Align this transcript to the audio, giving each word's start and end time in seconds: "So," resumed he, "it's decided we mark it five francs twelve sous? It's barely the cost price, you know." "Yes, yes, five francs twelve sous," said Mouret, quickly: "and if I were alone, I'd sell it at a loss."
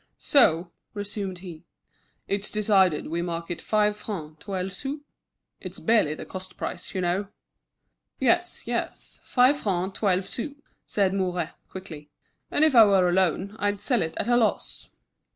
"So," 0.17 0.71
resumed 0.95 1.37
he, 1.45 1.63
"it's 2.27 2.49
decided 2.49 3.05
we 3.05 3.21
mark 3.21 3.51
it 3.51 3.61
five 3.61 3.95
francs 3.95 4.37
twelve 4.43 4.73
sous? 4.73 5.01
It's 5.59 5.79
barely 5.79 6.15
the 6.15 6.25
cost 6.25 6.57
price, 6.57 6.95
you 6.95 7.01
know." 7.01 7.27
"Yes, 8.19 8.63
yes, 8.65 9.19
five 9.23 9.57
francs 9.59 9.99
twelve 9.99 10.25
sous," 10.25 10.55
said 10.87 11.13
Mouret, 11.13 11.51
quickly: 11.69 12.09
"and 12.49 12.65
if 12.65 12.73
I 12.73 12.83
were 12.83 13.07
alone, 13.07 13.55
I'd 13.59 13.79
sell 13.79 14.01
it 14.01 14.15
at 14.17 14.27
a 14.27 14.37
loss." 14.37 14.89